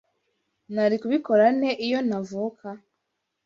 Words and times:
Nari 0.73 0.95
kubikora 1.01 1.45
nte 1.57 1.71
iyo 1.85 1.99
ntavuka 2.07 2.67